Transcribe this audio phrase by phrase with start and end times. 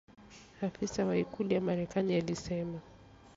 [0.61, 2.79] afisa wa ikulu ya Marekani alisema